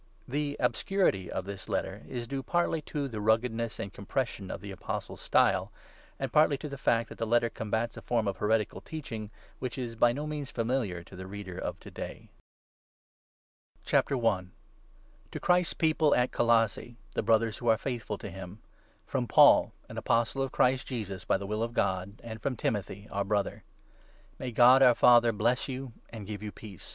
[0.27, 4.71] The obscurity of this Letter is due partly to the ruggedness and compression of the
[4.71, 5.71] Apostle's style,
[6.17, 9.29] and partly to the fact that the Letter combats a form of heretical teaching
[9.59, 12.31] which is by no means familiar to the reader of to day.
[13.85, 14.51] TO THE COLOSSIANS, I.— INTRODUCTION.
[15.33, 18.59] Greetin ^° Christ's People at Colossae— the Brothers who i, 2 are faithful to him,
[19.05, 23.07] FROM Paul, an Apostle of Christ Jesus, by the will of God, AND FROM Timothy,
[23.11, 23.63] our Brother.
[24.39, 26.89] May God, our Father, bless you and give you peace.